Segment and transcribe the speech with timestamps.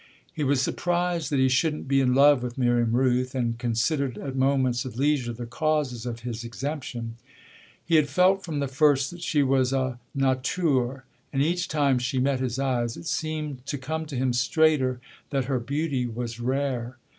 [0.33, 4.35] He was surprised that he shouldn't be in love with Miriam Rooth and considered at
[4.35, 7.17] moments of leisure the causes of his exemption.
[7.85, 12.17] He had felt from the first that she was a "nature," and each time she
[12.17, 16.97] met his eyes it seemed to come to him straighter that her beauty was rare.